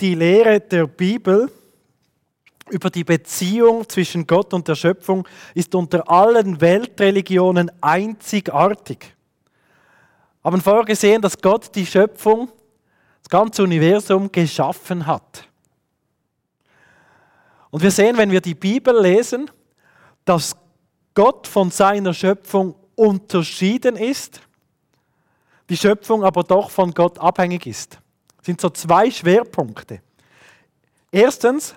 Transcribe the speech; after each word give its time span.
Die 0.00 0.14
Lehre 0.14 0.60
der 0.60 0.86
Bibel 0.86 1.50
über 2.70 2.90
die 2.90 3.04
Beziehung 3.04 3.88
zwischen 3.88 4.26
Gott 4.26 4.54
und 4.54 4.66
der 4.66 4.74
Schöpfung 4.74 5.26
ist 5.54 5.74
unter 5.74 6.08
allen 6.10 6.60
Weltreligionen 6.60 7.70
einzigartig. 7.80 9.14
Wir 10.42 10.52
haben 10.52 10.60
vorher 10.60 10.84
gesehen, 10.84 11.22
dass 11.22 11.38
Gott 11.38 11.74
die 11.74 11.86
Schöpfung, 11.86 12.50
das 13.22 13.30
ganze 13.30 13.62
Universum 13.62 14.30
geschaffen 14.30 15.06
hat. 15.06 15.48
Und 17.70 17.82
wir 17.82 17.90
sehen, 17.90 18.16
wenn 18.16 18.30
wir 18.30 18.40
die 18.40 18.54
Bibel 18.54 19.00
lesen, 19.00 19.50
dass 20.24 20.56
Gott 21.14 21.46
von 21.46 21.70
seiner 21.70 22.12
Schöpfung 22.12 22.74
unterschieden 22.94 23.96
ist, 23.96 24.40
die 25.68 25.76
Schöpfung 25.76 26.24
aber 26.24 26.42
doch 26.42 26.70
von 26.70 26.92
Gott 26.92 27.18
abhängig 27.18 27.66
ist. 27.66 27.98
Sind 28.44 28.60
so 28.60 28.68
zwei 28.68 29.10
Schwerpunkte. 29.10 30.02
Erstens, 31.10 31.74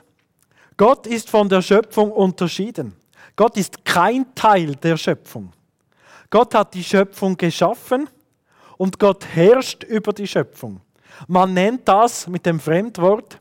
Gott 0.76 1.08
ist 1.08 1.30
von 1.30 1.48
der 1.48 1.62
Schöpfung 1.62 2.12
unterschieden. 2.12 2.94
Gott 3.38 3.56
ist 3.56 3.86
kein 3.86 4.36
Teil 4.36 4.76
der 4.76 4.98
Schöpfung. 4.98 5.54
Gott 6.30 6.54
hat 6.54 6.74
die 6.74 6.84
Schöpfung 6.84 7.38
geschaffen 7.38 8.10
und 8.78 9.00
Gott 9.00 9.26
herrscht 9.34 9.84
über 9.86 10.12
die 10.12 10.28
Schöpfung. 10.28 10.82
Man 11.28 11.54
nennt 11.54 11.88
das 11.88 12.28
mit 12.28 12.46
dem 12.46 12.60
Fremdwort, 12.60 13.40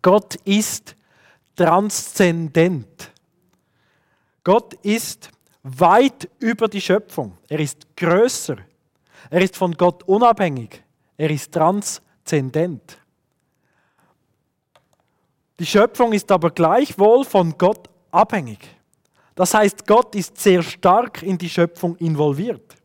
Gott 0.00 0.36
ist 0.44 0.94
transzendent. 1.56 3.10
Gott 4.44 4.74
ist 4.74 5.30
weit 5.64 6.30
über 6.38 6.68
die 6.68 6.80
Schöpfung. 6.80 7.36
Er 7.48 7.58
ist 7.58 7.96
größer. 7.96 8.58
Er 9.28 9.40
ist 9.40 9.56
von 9.56 9.72
Gott 9.72 10.04
unabhängig. 10.04 10.82
Er 11.16 11.30
ist 11.30 11.52
transzendent. 11.52 12.07
Die 15.58 15.66
Schöpfung 15.66 16.12
ist 16.12 16.30
aber 16.30 16.50
gleichwohl 16.50 17.24
von 17.24 17.56
Gott 17.58 17.88
abhängig. 18.10 18.60
Das 19.34 19.54
heißt, 19.54 19.86
Gott 19.86 20.14
ist 20.14 20.38
sehr 20.38 20.62
stark 20.62 21.22
in 21.22 21.38
die 21.38 21.48
Schöpfung 21.48 21.96
involviert. 21.96 22.76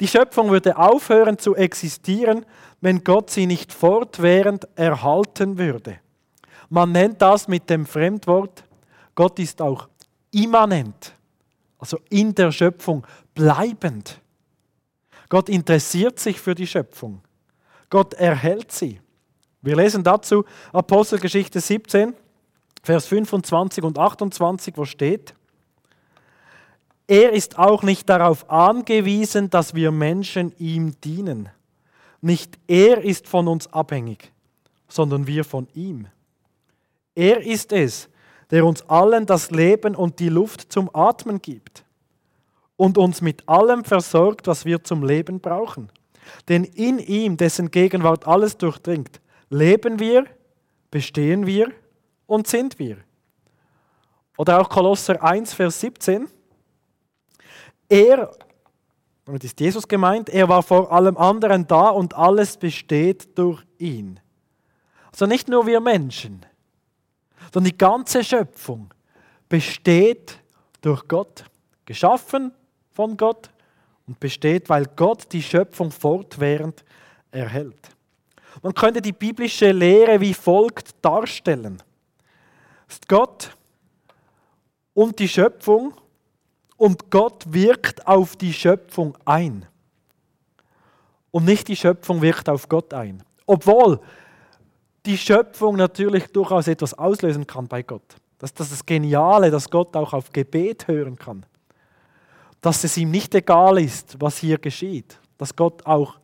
Die 0.00 0.08
Schöpfung 0.08 0.50
würde 0.50 0.76
aufhören 0.76 1.38
zu 1.38 1.54
existieren, 1.54 2.44
wenn 2.80 3.04
Gott 3.04 3.30
sie 3.30 3.46
nicht 3.46 3.72
fortwährend 3.72 4.66
erhalten 4.74 5.58
würde. 5.58 6.00
Man 6.68 6.90
nennt 6.92 7.22
das 7.22 7.46
mit 7.46 7.68
dem 7.70 7.86
Fremdwort, 7.86 8.64
Gott 9.14 9.38
ist 9.38 9.60
auch 9.60 9.88
immanent, 10.32 11.14
also 11.78 11.98
in 12.08 12.34
der 12.34 12.50
Schöpfung 12.50 13.06
bleibend. 13.34 14.20
Gott 15.28 15.48
interessiert 15.48 16.18
sich 16.18 16.40
für 16.40 16.54
die 16.54 16.66
Schöpfung. 16.66 17.20
Gott 17.92 18.14
erhält 18.14 18.72
sie. 18.72 19.02
Wir 19.60 19.76
lesen 19.76 20.02
dazu 20.02 20.46
Apostelgeschichte 20.72 21.60
17, 21.60 22.14
Vers 22.82 23.04
25 23.06 23.84
und 23.84 23.98
28, 23.98 24.78
wo 24.78 24.86
steht, 24.86 25.34
er 27.06 27.32
ist 27.32 27.58
auch 27.58 27.82
nicht 27.82 28.08
darauf 28.08 28.48
angewiesen, 28.48 29.50
dass 29.50 29.74
wir 29.74 29.90
Menschen 29.90 30.54
ihm 30.58 30.98
dienen. 31.02 31.50
Nicht 32.22 32.58
er 32.66 33.04
ist 33.04 33.28
von 33.28 33.46
uns 33.46 33.70
abhängig, 33.70 34.32
sondern 34.88 35.26
wir 35.26 35.44
von 35.44 35.68
ihm. 35.74 36.06
Er 37.14 37.42
ist 37.42 37.72
es, 37.72 38.08
der 38.50 38.64
uns 38.64 38.88
allen 38.88 39.26
das 39.26 39.50
Leben 39.50 39.94
und 39.96 40.18
die 40.18 40.30
Luft 40.30 40.72
zum 40.72 40.88
Atmen 40.94 41.42
gibt 41.42 41.84
und 42.76 42.96
uns 42.96 43.20
mit 43.20 43.46
allem 43.46 43.84
versorgt, 43.84 44.46
was 44.46 44.64
wir 44.64 44.82
zum 44.82 45.04
Leben 45.04 45.40
brauchen. 45.40 45.90
Denn 46.48 46.64
in 46.64 46.98
ihm, 46.98 47.36
dessen 47.36 47.70
Gegenwart 47.70 48.26
alles 48.26 48.56
durchdringt, 48.56 49.20
leben 49.50 49.98
wir, 49.98 50.26
bestehen 50.90 51.46
wir 51.46 51.72
und 52.26 52.46
sind 52.46 52.78
wir. 52.78 52.98
Oder 54.36 54.60
auch 54.60 54.68
Kolosser 54.68 55.22
1, 55.22 55.54
Vers 55.54 55.80
17. 55.80 56.28
Er, 57.88 58.30
damit 59.24 59.44
ist 59.44 59.60
Jesus 59.60 59.86
gemeint, 59.86 60.30
er 60.30 60.48
war 60.48 60.62
vor 60.62 60.90
allem 60.90 61.16
anderen 61.16 61.66
da 61.66 61.90
und 61.90 62.14
alles 62.14 62.56
besteht 62.56 63.36
durch 63.36 63.62
ihn. 63.78 64.18
Also 65.10 65.26
nicht 65.26 65.48
nur 65.48 65.66
wir 65.66 65.80
Menschen, 65.80 66.46
sondern 67.52 67.70
die 67.70 67.78
ganze 67.78 68.24
Schöpfung 68.24 68.92
besteht 69.48 70.38
durch 70.80 71.06
Gott, 71.06 71.44
geschaffen 71.84 72.52
von 72.92 73.16
Gott 73.16 73.50
und 74.06 74.20
besteht, 74.20 74.68
weil 74.68 74.86
Gott 74.96 75.32
die 75.32 75.42
Schöpfung 75.42 75.90
fortwährend 75.90 76.84
erhält. 77.30 77.90
Man 78.62 78.74
könnte 78.74 79.00
die 79.00 79.12
biblische 79.12 79.72
Lehre 79.72 80.20
wie 80.20 80.34
folgt 80.34 80.94
darstellen. 81.02 81.82
Gott 83.08 83.56
und 84.94 85.18
die 85.18 85.28
Schöpfung 85.28 85.94
und 86.76 87.10
Gott 87.10 87.44
wirkt 87.48 88.06
auf 88.06 88.36
die 88.36 88.52
Schöpfung 88.52 89.16
ein. 89.24 89.66
Und 91.30 91.44
nicht 91.46 91.68
die 91.68 91.76
Schöpfung 91.76 92.20
wirkt 92.20 92.48
auf 92.48 92.68
Gott 92.68 92.92
ein. 92.92 93.22
Obwohl 93.46 94.00
die 95.06 95.16
Schöpfung 95.16 95.76
natürlich 95.76 96.26
durchaus 96.26 96.68
etwas 96.68 96.94
auslösen 96.94 97.46
kann 97.46 97.66
bei 97.66 97.82
Gott. 97.82 98.16
Das 98.38 98.50
ist 98.50 98.60
das 98.60 98.86
Geniale, 98.86 99.50
dass 99.50 99.70
Gott 99.70 99.96
auch 99.96 100.12
auf 100.12 100.32
Gebet 100.32 100.88
hören 100.88 101.16
kann. 101.16 101.46
Dass 102.62 102.84
es 102.84 102.96
ihm 102.96 103.10
nicht 103.10 103.34
egal 103.34 103.78
ist, 103.78 104.16
was 104.18 104.38
hier 104.38 104.56
geschieht. 104.56 105.18
Dass 105.36 105.54
Gott 105.54 105.84
auch 105.84 106.18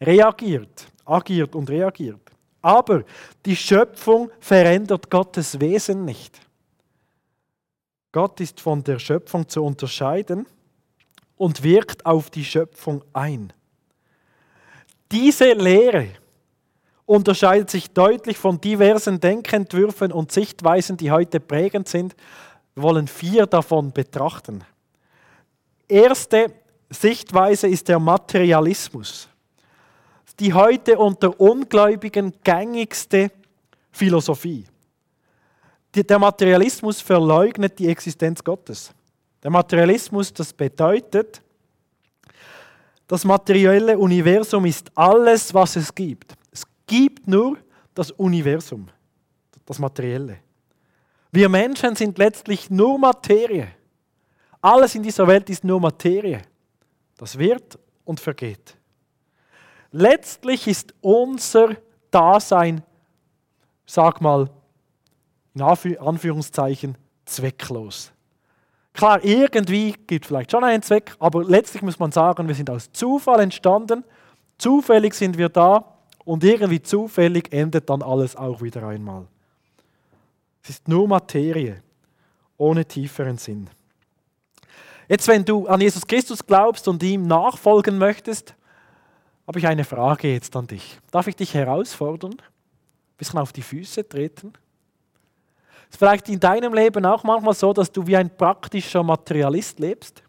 reagiert 0.00 0.88
agiert 1.04 1.54
und 1.54 1.70
reagiert. 1.70 2.20
Aber 2.62 3.04
die 3.44 3.56
Schöpfung 3.56 4.30
verändert 4.40 5.10
Gottes 5.10 5.60
Wesen 5.60 6.04
nicht. 6.04 6.40
Gott 8.12 8.40
ist 8.40 8.60
von 8.60 8.82
der 8.82 8.98
Schöpfung 8.98 9.48
zu 9.48 9.62
unterscheiden 9.62 10.46
und 11.36 11.62
wirkt 11.62 12.06
auf 12.06 12.30
die 12.30 12.44
Schöpfung 12.44 13.02
ein. 13.12 13.52
Diese 15.10 15.52
Lehre 15.52 16.08
unterscheidet 17.06 17.70
sich 17.70 17.90
deutlich 17.90 18.38
von 18.38 18.60
diversen 18.60 19.20
Denkentwürfen 19.20 20.10
und 20.10 20.32
Sichtweisen, 20.32 20.96
die 20.96 21.10
heute 21.10 21.40
prägend 21.40 21.88
sind. 21.88 22.16
Wir 22.74 22.82
wollen 22.82 23.08
vier 23.08 23.46
davon 23.46 23.92
betrachten. 23.92 24.64
Erste 25.94 26.52
Sichtweise 26.90 27.68
ist 27.68 27.88
der 27.88 27.98
Materialismus 27.98 29.28
die 30.40 30.52
heute 30.52 30.98
unter 30.98 31.38
Ungläubigen 31.40 32.32
gängigste 32.42 33.30
Philosophie. 33.90 34.64
Der 35.94 36.18
Materialismus 36.18 37.00
verleugnet 37.00 37.78
die 37.78 37.88
Existenz 37.88 38.42
Gottes. 38.42 38.92
Der 39.42 39.50
Materialismus, 39.50 40.32
das 40.32 40.52
bedeutet, 40.52 41.40
das 43.06 43.24
materielle 43.24 43.96
Universum 43.96 44.64
ist 44.64 44.90
alles, 44.96 45.54
was 45.54 45.76
es 45.76 45.94
gibt. 45.94 46.34
Es 46.50 46.64
gibt 46.86 47.28
nur 47.28 47.58
das 47.94 48.10
Universum, 48.10 48.88
das 49.66 49.78
Materielle. 49.78 50.38
Wir 51.30 51.48
Menschen 51.48 51.94
sind 51.94 52.18
letztlich 52.18 52.70
nur 52.70 52.98
Materie. 52.98 53.68
Alles 54.64 54.94
in 54.94 55.02
dieser 55.02 55.26
Welt 55.26 55.50
ist 55.50 55.62
nur 55.62 55.78
Materie. 55.78 56.40
Das 57.18 57.38
wird 57.38 57.78
und 58.06 58.18
vergeht. 58.18 58.78
Letztlich 59.90 60.66
ist 60.66 60.94
unser 61.02 61.76
Dasein, 62.10 62.82
sag 63.84 64.22
mal, 64.22 64.48
in 65.52 65.60
Anführungszeichen, 65.60 66.96
zwecklos. 67.26 68.10
Klar, 68.94 69.22
irgendwie 69.22 69.92
gibt 70.06 70.24
es 70.24 70.28
vielleicht 70.28 70.52
schon 70.52 70.64
einen 70.64 70.82
Zweck, 70.82 71.14
aber 71.18 71.44
letztlich 71.44 71.82
muss 71.82 71.98
man 71.98 72.10
sagen, 72.10 72.48
wir 72.48 72.54
sind 72.54 72.70
aus 72.70 72.90
Zufall 72.90 73.40
entstanden, 73.40 74.02
zufällig 74.56 75.12
sind 75.12 75.36
wir 75.36 75.50
da 75.50 75.98
und 76.24 76.42
irgendwie 76.42 76.80
zufällig 76.80 77.52
endet 77.52 77.90
dann 77.90 78.00
alles 78.00 78.34
auch 78.34 78.62
wieder 78.62 78.88
einmal. 78.88 79.26
Es 80.62 80.70
ist 80.70 80.88
nur 80.88 81.06
Materie, 81.06 81.82
ohne 82.56 82.86
tieferen 82.86 83.36
Sinn. 83.36 83.68
Jetzt, 85.14 85.28
wenn 85.28 85.44
du 85.44 85.68
an 85.68 85.80
Jesus 85.80 86.04
Christus 86.04 86.44
glaubst 86.44 86.88
und 86.88 87.00
ihm 87.04 87.28
nachfolgen 87.28 87.98
möchtest, 87.98 88.52
habe 89.46 89.60
ich 89.60 89.66
eine 89.68 89.84
Frage 89.84 90.32
jetzt 90.32 90.56
an 90.56 90.66
dich. 90.66 90.98
Darf 91.12 91.28
ich 91.28 91.36
dich 91.36 91.54
herausfordern? 91.54 92.32
Ein 92.32 93.16
bisschen 93.16 93.38
auf 93.38 93.52
die 93.52 93.62
Füße 93.62 94.08
treten? 94.08 94.52
Ist 95.88 96.00
vielleicht 96.00 96.28
in 96.28 96.40
deinem 96.40 96.74
Leben 96.74 97.06
auch 97.06 97.22
manchmal 97.22 97.54
so, 97.54 97.72
dass 97.72 97.92
du 97.92 98.04
wie 98.08 98.16
ein 98.16 98.28
praktischer 98.28 99.04
Materialist 99.04 99.78
lebst? 99.78 100.24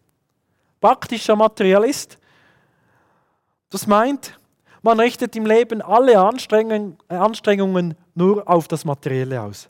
Praktischer 0.79 1.35
Materialist? 1.35 2.19
Das 3.71 3.87
meint, 3.87 4.37
man 4.83 4.99
richtet 4.99 5.35
im 5.35 5.47
Leben 5.47 5.81
alle 5.81 6.19
Anstrengungen 6.19 7.95
nur 8.13 8.47
auf 8.47 8.67
das 8.67 8.85
Materielle 8.85 9.41
aus. 9.41 9.67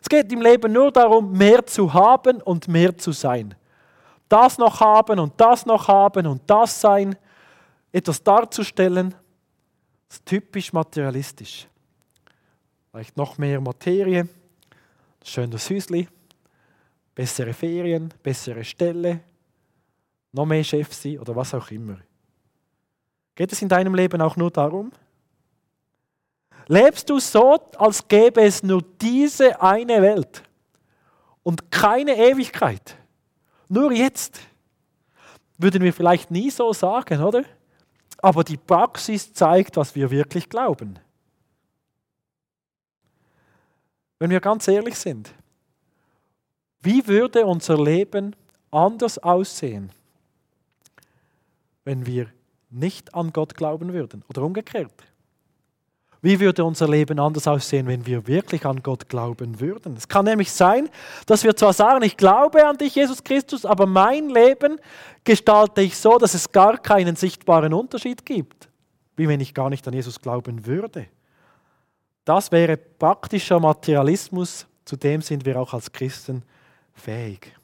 Es 0.00 0.08
geht 0.08 0.32
im 0.32 0.40
Leben 0.40 0.72
nur 0.72 0.90
darum, 0.90 1.30
mehr 1.30 1.66
zu 1.66 1.92
haben 1.92 2.40
und 2.40 2.68
mehr 2.68 2.96
zu 2.96 3.12
sein. 3.12 3.54
Das 4.34 4.58
noch 4.58 4.80
haben 4.80 5.20
und 5.20 5.40
das 5.40 5.64
noch 5.64 5.86
haben 5.86 6.26
und 6.26 6.42
das 6.48 6.80
sein 6.80 7.16
etwas 7.92 8.20
darzustellen, 8.20 9.14
ist 10.10 10.26
typisch 10.26 10.72
materialistisch. 10.72 11.68
vielleicht 12.90 13.16
noch 13.16 13.38
mehr 13.38 13.60
Materie, 13.60 14.28
schönes 15.22 15.70
Hüsli, 15.70 16.08
bessere 17.14 17.52
Ferien, 17.52 18.12
bessere 18.24 18.64
Stelle, 18.64 19.20
noch 20.32 20.46
mehr 20.46 20.64
Chef 20.64 20.92
sein 20.92 21.20
oder 21.20 21.36
was 21.36 21.54
auch 21.54 21.70
immer. 21.70 21.98
Geht 23.36 23.52
es 23.52 23.62
in 23.62 23.68
deinem 23.68 23.94
Leben 23.94 24.20
auch 24.20 24.34
nur 24.34 24.50
darum? 24.50 24.90
Lebst 26.66 27.08
du 27.08 27.20
so, 27.20 27.60
als 27.78 28.08
gäbe 28.08 28.42
es 28.42 28.64
nur 28.64 28.82
diese 29.00 29.62
eine 29.62 30.02
Welt 30.02 30.42
und 31.44 31.70
keine 31.70 32.16
Ewigkeit? 32.16 32.96
Nur 33.68 33.92
jetzt? 33.92 34.40
Würden 35.58 35.82
wir 35.82 35.92
vielleicht 35.92 36.30
nie 36.30 36.50
so 36.50 36.72
sagen, 36.72 37.22
oder? 37.22 37.44
Aber 38.18 38.44
die 38.44 38.56
Praxis 38.56 39.32
zeigt, 39.32 39.76
was 39.76 39.94
wir 39.94 40.10
wirklich 40.10 40.48
glauben. 40.48 40.98
Wenn 44.18 44.30
wir 44.30 44.40
ganz 44.40 44.66
ehrlich 44.68 44.96
sind, 44.96 45.32
wie 46.80 47.06
würde 47.06 47.46
unser 47.46 47.82
Leben 47.82 48.34
anders 48.70 49.18
aussehen, 49.18 49.90
wenn 51.84 52.06
wir 52.06 52.28
nicht 52.70 53.14
an 53.14 53.32
Gott 53.32 53.54
glauben 53.54 53.92
würden? 53.92 54.24
Oder 54.28 54.42
umgekehrt. 54.42 54.92
Wie 56.24 56.40
würde 56.40 56.64
unser 56.64 56.88
Leben 56.88 57.20
anders 57.20 57.46
aussehen, 57.46 57.86
wenn 57.86 58.06
wir 58.06 58.26
wirklich 58.26 58.64
an 58.64 58.82
Gott 58.82 59.10
glauben 59.10 59.60
würden? 59.60 59.94
Es 59.94 60.08
kann 60.08 60.24
nämlich 60.24 60.50
sein, 60.50 60.88
dass 61.26 61.44
wir 61.44 61.54
zwar 61.54 61.74
sagen, 61.74 62.02
ich 62.02 62.16
glaube 62.16 62.66
an 62.66 62.78
dich, 62.78 62.94
Jesus 62.94 63.22
Christus, 63.22 63.66
aber 63.66 63.84
mein 63.84 64.30
Leben 64.30 64.80
gestalte 65.22 65.82
ich 65.82 65.98
so, 65.98 66.16
dass 66.16 66.32
es 66.32 66.50
gar 66.50 66.78
keinen 66.78 67.14
sichtbaren 67.14 67.74
Unterschied 67.74 68.24
gibt, 68.24 68.70
wie 69.16 69.28
wenn 69.28 69.38
ich 69.38 69.52
gar 69.52 69.68
nicht 69.68 69.86
an 69.86 69.92
Jesus 69.92 70.18
glauben 70.18 70.64
würde. 70.64 71.08
Das 72.24 72.50
wäre 72.50 72.78
praktischer 72.78 73.60
Materialismus, 73.60 74.66
zu 74.86 74.96
dem 74.96 75.20
sind 75.20 75.44
wir 75.44 75.60
auch 75.60 75.74
als 75.74 75.92
Christen 75.92 76.42
fähig. 76.94 77.54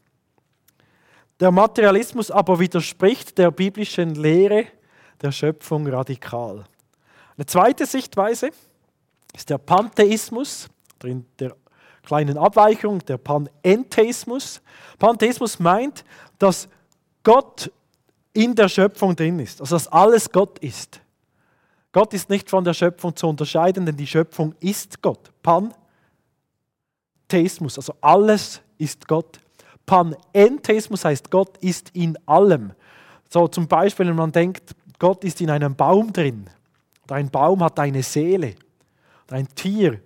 Der 1.40 1.50
Materialismus 1.50 2.30
aber 2.30 2.60
widerspricht 2.60 3.38
der 3.38 3.52
biblischen 3.52 4.16
Lehre 4.16 4.66
der 5.22 5.32
Schöpfung 5.32 5.86
radikal. 5.86 6.66
Eine 7.40 7.46
zweite 7.46 7.87
Sichtweise 7.87 8.50
ist 9.32 9.48
der 9.48 9.56
Pantheismus, 9.56 10.69
in 11.02 11.25
der 11.38 11.56
kleinen 12.02 12.37
Abweichung 12.37 12.98
der 12.98 13.16
Panentheismus. 13.16 14.60
Pantheismus 14.98 15.58
meint, 15.58 16.04
dass 16.38 16.69
Gott 17.22 17.72
in 18.34 18.54
der 18.54 18.69
Schöpfung 18.69 19.16
drin 19.16 19.38
ist, 19.38 19.62
also 19.62 19.75
dass 19.75 19.88
alles 19.88 20.31
Gott 20.31 20.58
ist. 20.58 21.00
Gott 21.92 22.12
ist 22.12 22.28
nicht 22.28 22.50
von 22.50 22.62
der 22.62 22.75
Schöpfung 22.75 23.16
zu 23.16 23.26
unterscheiden, 23.26 23.86
denn 23.86 23.96
die 23.96 24.06
Schöpfung 24.06 24.54
ist 24.60 25.00
Gott. 25.00 25.31
Pantheismus, 27.26 27.78
also 27.78 27.94
alles 28.02 28.60
ist 28.76 29.08
Gott. 29.08 29.40
Panentheismus 29.86 31.06
heißt, 31.06 31.31
Gott 31.31 31.56
ist 31.62 31.88
in 31.96 32.19
allem. 32.28 32.75
So 33.31 33.48
zum 33.48 33.66
Beispiel, 33.66 34.08
wenn 34.08 34.16
man 34.16 34.31
denkt, 34.31 34.75
Gott 34.98 35.25
ist 35.25 35.40
in 35.40 35.48
einem 35.48 35.75
Baum 35.75 36.12
drin, 36.12 36.50
Dein 37.10 37.28
Baum 37.28 37.64
hat 37.64 37.76
eine 37.80 38.04
Seele. 38.04 38.54
Dein 39.26 39.48
Tier 39.48 40.00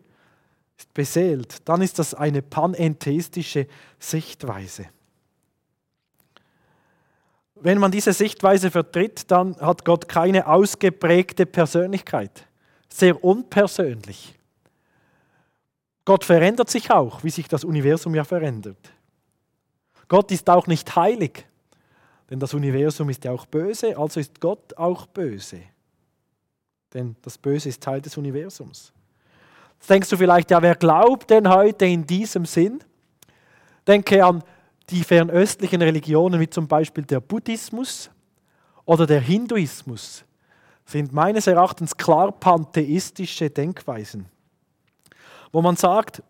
ist 0.78 0.94
beseelt. 0.94 1.68
Dann 1.68 1.82
ist 1.82 1.98
das 1.98 2.14
eine 2.14 2.40
panentheistische 2.40 3.66
Sichtweise. 3.98 4.86
Wenn 7.56 7.76
man 7.76 7.92
diese 7.92 8.14
Sichtweise 8.14 8.70
vertritt, 8.70 9.30
dann 9.30 9.54
hat 9.60 9.84
Gott 9.84 10.08
keine 10.08 10.46
ausgeprägte 10.46 11.44
Persönlichkeit. 11.44 12.46
Sehr 12.88 13.22
unpersönlich. 13.22 14.34
Gott 16.06 16.24
verändert 16.24 16.70
sich 16.70 16.90
auch, 16.90 17.22
wie 17.22 17.28
sich 17.28 17.48
das 17.48 17.64
Universum 17.64 18.14
ja 18.14 18.24
verändert. 18.24 18.78
Gott 20.08 20.30
ist 20.30 20.48
auch 20.48 20.66
nicht 20.66 20.96
heilig, 20.96 21.44
denn 22.30 22.40
das 22.40 22.54
Universum 22.54 23.10
ist 23.10 23.24
ja 23.24 23.32
auch 23.32 23.44
böse, 23.44 23.98
also 23.98 24.20
ist 24.20 24.40
Gott 24.40 24.74
auch 24.78 25.04
böse 25.04 25.60
denn 26.94 27.16
das 27.22 27.36
Böse 27.36 27.68
ist 27.68 27.82
Teil 27.82 28.00
des 28.00 28.16
Universums. 28.16 28.92
Jetzt 29.74 29.90
denkst 29.90 30.08
du 30.08 30.16
vielleicht, 30.16 30.50
ja, 30.50 30.62
wer 30.62 30.76
glaubt 30.76 31.28
denn 31.28 31.48
heute 31.48 31.84
in 31.84 32.06
diesem 32.06 32.46
Sinn? 32.46 32.82
Denke 33.86 34.24
an 34.24 34.42
die 34.88 35.02
fernöstlichen 35.02 35.82
Religionen, 35.82 36.40
wie 36.40 36.48
zum 36.48 36.68
Beispiel 36.68 37.04
der 37.04 37.20
Buddhismus 37.20 38.10
oder 38.84 39.06
der 39.06 39.20
Hinduismus, 39.20 40.24
sind 40.86 41.12
meines 41.12 41.46
Erachtens 41.46 41.96
klar 41.96 42.30
pantheistische 42.32 43.50
Denkweisen, 43.50 44.26
wo 45.52 45.60
man 45.62 45.76
sagt, 45.76 46.22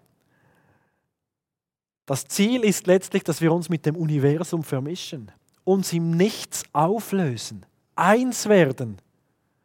das 2.06 2.26
Ziel 2.26 2.64
ist 2.64 2.86
letztlich, 2.86 3.24
dass 3.24 3.40
wir 3.40 3.52
uns 3.52 3.68
mit 3.68 3.86
dem 3.86 3.96
Universum 3.96 4.62
vermischen, 4.62 5.30
uns 5.64 5.92
im 5.92 6.12
Nichts 6.12 6.62
auflösen, 6.72 7.64
eins 7.96 8.48
werden 8.48 8.98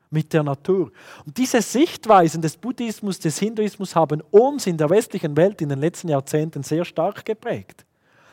mit 0.09 0.33
der 0.33 0.43
Natur. 0.43 0.91
Und 1.25 1.37
diese 1.37 1.61
Sichtweisen 1.61 2.41
des 2.41 2.57
Buddhismus, 2.57 3.19
des 3.19 3.37
Hinduismus 3.37 3.95
haben 3.95 4.21
uns 4.31 4.65
in 4.67 4.77
der 4.77 4.89
westlichen 4.89 5.35
Welt 5.37 5.61
in 5.61 5.69
den 5.69 5.79
letzten 5.79 6.09
Jahrzehnten 6.09 6.63
sehr 6.63 6.83
stark 6.83 7.25
geprägt. 7.25 7.85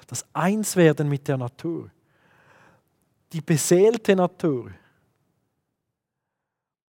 Das 0.06 0.24
Einswerden 0.32 1.08
mit 1.08 1.28
der 1.28 1.36
Natur. 1.36 1.90
Die 3.32 3.40
beseelte 3.40 4.16
Natur. 4.16 4.70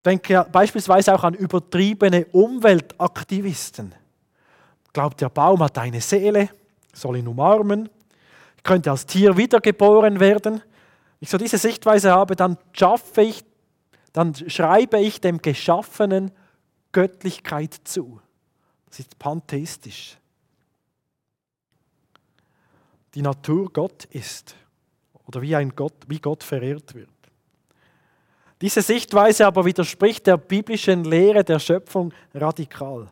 Denke 0.05 0.47
beispielsweise 0.53 1.15
auch 1.15 1.25
an 1.25 1.35
übertriebene 1.35 2.27
Umweltaktivisten. 2.27 3.95
Glaubt, 4.93 5.21
der 5.21 5.31
Baum 5.31 5.63
hat 5.63 5.79
eine 5.79 6.01
Seele, 6.01 6.51
soll 6.93 7.17
ihn 7.17 7.27
umarmen, 7.27 7.89
könnte 8.63 8.91
als 8.91 9.07
Tier 9.07 9.37
wiedergeboren 9.37 10.21
werden. 10.21 10.55
Wenn 10.55 10.63
ich 11.21 11.31
so 11.31 11.39
diese 11.39 11.57
Sichtweise 11.57 12.13
habe, 12.13 12.37
dann 12.37 12.59
schaffe 12.73 13.23
ich 13.23 13.45
dann 14.15 14.35
schreibe 14.49 15.01
ich 15.01 15.21
dem 15.21 15.43
Geschaffenen 15.43 16.31
Göttlichkeit 16.93 17.75
zu. 17.85 18.21
Das 18.87 19.01
ist 19.01 19.19
pantheistisch. 19.19 20.17
Die 23.15 23.23
Natur 23.23 23.71
Gott 23.73 24.05
ist 24.07 24.55
oder 25.27 25.43
wie, 25.43 25.57
ein 25.57 25.75
Gott, 25.75 25.95
wie 26.07 26.21
Gott 26.21 26.45
verehrt 26.45 26.95
wird. 26.95 27.09
Diese 28.61 28.83
Sichtweise 28.83 29.47
aber 29.47 29.65
widerspricht 29.65 30.29
der 30.29 30.37
biblischen 30.37 31.03
Lehre 31.05 31.43
der 31.43 31.59
Schöpfung 31.59 32.15
radikal. 32.33 33.11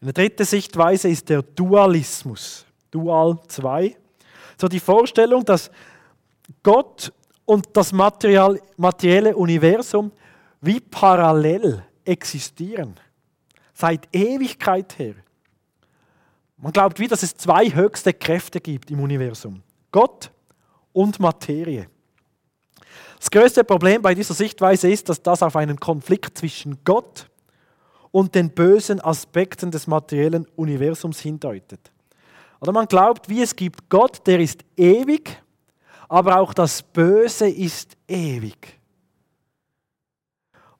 Eine 0.00 0.12
dritte 0.12 0.44
Sichtweise 0.44 1.08
ist 1.08 1.28
der 1.28 1.42
Dualismus. 1.42 2.64
Dual 2.92 3.40
2. 3.48 3.96
So 4.56 4.68
die 4.68 4.80
Vorstellung, 4.80 5.44
dass 5.44 5.68
Gott 6.62 7.12
und 7.44 7.68
das 7.72 7.92
Material, 7.92 8.60
materielle 8.76 9.36
Universum 9.36 10.12
wie 10.60 10.80
parallel 10.80 11.84
existieren. 12.04 12.94
Seit 13.74 14.08
Ewigkeit 14.14 14.98
her. 14.98 15.14
Man 16.56 16.72
glaubt 16.72 17.00
wie, 17.00 17.08
dass 17.08 17.22
es 17.22 17.34
zwei 17.34 17.74
höchste 17.74 18.12
Kräfte 18.12 18.60
gibt 18.60 18.90
im 18.90 19.00
Universum. 19.00 19.62
Gott 19.90 20.30
und 20.92 21.18
Materie. 21.18 21.88
Das 23.18 23.30
größte 23.30 23.64
Problem 23.64 24.02
bei 24.02 24.14
dieser 24.14 24.34
Sichtweise 24.34 24.90
ist, 24.90 25.08
dass 25.08 25.22
das 25.22 25.42
auf 25.42 25.56
einen 25.56 25.78
Konflikt 25.78 26.38
zwischen 26.38 26.78
Gott 26.84 27.28
und 28.12 28.34
den 28.34 28.50
bösen 28.50 29.00
Aspekten 29.00 29.70
des 29.70 29.86
materiellen 29.86 30.46
Universums 30.54 31.20
hindeutet. 31.20 31.90
Oder 32.60 32.72
man 32.72 32.86
glaubt, 32.86 33.28
wie 33.28 33.42
es 33.42 33.56
gibt 33.56 33.88
Gott, 33.88 34.24
der 34.26 34.38
ist 34.38 34.60
ewig 34.76 35.41
aber 36.12 36.38
auch 36.38 36.52
das 36.52 36.82
Böse 36.82 37.48
ist 37.48 37.96
ewig. 38.06 38.78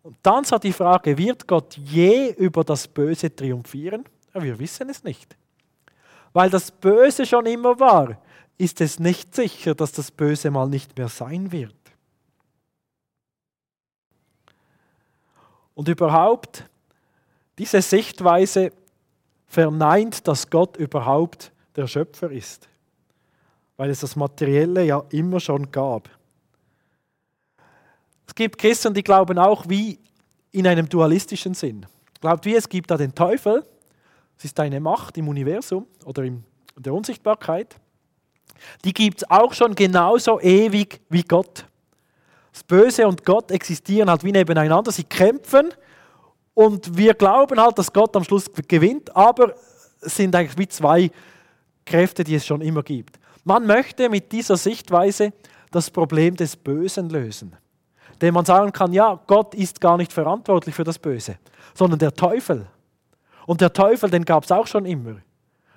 Und 0.03 0.19
dann 0.23 0.45
so 0.45 0.59
die 0.59 0.75
Frage, 0.75 1.17
wird 1.17 1.49
Gott 1.49 1.75
je 1.75 2.33
über 2.33 2.62
das 2.62 2.87
Böse 2.87 3.35
triumphieren? 3.35 4.05
Ja, 4.35 4.43
wir 4.43 4.59
wissen 4.59 4.91
es 4.91 5.03
nicht. 5.03 5.35
Weil 6.35 6.51
das 6.51 6.71
Böse 6.71 7.25
schon 7.25 7.47
immer 7.47 7.81
war, 7.81 8.21
ist 8.59 8.83
es 8.83 8.99
nicht 8.99 9.35
sicher, 9.35 9.75
dass 9.75 9.93
das 9.93 10.11
Böse 10.11 10.51
mal 10.51 10.69
nicht 10.69 10.99
mehr 10.99 11.09
sein 11.09 11.51
wird. 11.51 11.75
Und 15.75 15.89
überhaupt, 15.89 16.69
diese 17.57 17.81
Sichtweise 17.81 18.71
verneint, 19.47 20.29
dass 20.29 20.51
Gott 20.51 20.77
überhaupt 20.77 21.53
der 21.75 21.87
Schöpfer 21.87 22.31
ist 22.31 22.69
weil 23.83 23.91
es 23.91 23.99
das 23.99 24.15
Materielle 24.15 24.85
ja 24.85 25.03
immer 25.11 25.41
schon 25.41 25.73
gab. 25.73 26.09
Es 28.29 28.33
gibt 28.33 28.57
Christen, 28.57 28.95
die 28.95 29.03
glauben 29.03 29.41
auch 29.41 29.69
wie 29.69 29.99
in 30.53 30.69
einem 30.69 30.89
dualistischen 30.89 31.55
Sinn. 31.55 31.85
Glaubt 32.21 32.45
wie, 32.45 32.55
es 32.55 32.69
gibt 32.69 32.93
da 32.93 32.97
den 32.97 33.12
Teufel, 33.12 33.65
es 34.39 34.45
ist 34.45 34.61
eine 34.61 34.79
Macht 34.79 35.19
im 35.19 35.27
Universum 35.27 35.89
oder 36.05 36.23
in 36.23 36.45
der 36.77 36.95
Unsichtbarkeit. 36.95 37.75
Die 38.85 38.95
gibt 38.95 39.23
es 39.23 39.29
auch 39.29 39.53
schon 39.53 39.75
genauso 39.75 40.41
ewig 40.41 41.01
wie 41.09 41.25
Gott. 41.25 41.67
Das 42.53 42.62
Böse 42.62 43.09
und 43.09 43.25
Gott 43.25 43.51
existieren 43.51 44.09
halt 44.09 44.23
wie 44.23 44.31
nebeneinander. 44.31 44.93
Sie 44.93 45.03
kämpfen 45.03 45.73
Und 46.55 46.97
wir 46.97 47.15
glauben 47.15 47.61
halt, 47.61 47.77
dass 47.79 47.93
Gott 47.93 48.15
am 48.15 48.23
Schluss 48.23 48.45
gewinnt, 48.69 49.17
aber 49.17 49.57
es 50.01 50.15
sind 50.15 50.37
eigentlich 50.37 50.57
wie 50.57 50.69
zwei 50.69 51.11
Kräfte, 51.85 52.23
die 52.23 52.37
es 52.37 52.47
schon 52.47 52.61
immer 52.61 52.85
gibt. 52.85 53.19
Man 53.45 53.67
möchte 53.67 54.09
mit 54.09 54.31
dieser 54.33 54.57
Sichtweise 54.57 55.33
das 55.71 55.91
Problem 55.91 56.37
des 56.37 56.57
Bösen 56.57 57.09
lösen. 57.09 57.57
Denn 58.21 58.35
man 58.35 58.45
sagen 58.45 58.73
kann, 58.73 58.93
ja, 58.93 59.21
Gott 59.27 59.55
ist 59.55 59.81
gar 59.81 59.97
nicht 59.97 60.13
verantwortlich 60.13 60.75
für 60.75 60.85
das 60.85 60.99
Böse, 60.99 61.39
sondern 61.75 61.99
der 61.99 62.15
Teufel. 62.15 62.69
Und 63.47 63.61
der 63.61 63.73
Teufel, 63.73 64.11
den 64.11 64.25
gab 64.25 64.45
es 64.45 64.53
auch 64.53 64.67
schon 64.67 64.87
immer. 64.87 65.17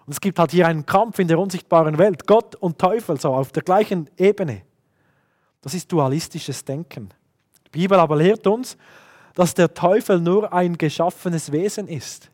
Und 0.06 0.14
es 0.14 0.22
gibt 0.22 0.38
halt 0.38 0.52
hier 0.52 0.68
einen 0.68 0.86
Kampf 0.86 1.18
in 1.18 1.28
der 1.28 1.40
unsichtbaren 1.40 1.98
Welt. 1.98 2.28
Gott 2.28 2.56
und 2.56 2.78
Teufel 2.78 3.20
so 3.20 3.34
auf 3.34 3.52
der 3.52 3.64
gleichen 3.64 4.10
Ebene. 4.18 4.62
Das 5.62 5.74
ist 5.74 5.92
dualistisches 5.92 6.64
Denken. 6.64 7.10
Die 7.66 7.72
Bibel 7.72 7.98
aber 7.98 8.16
lehrt 8.16 8.46
uns, 8.46 8.78
dass 9.34 9.56
der 9.56 9.74
Teufel 9.74 10.20
nur 10.20 10.54
ein 10.54 10.78
geschaffenes 10.78 11.52
Wesen 11.52 11.88
ist. 11.88 12.30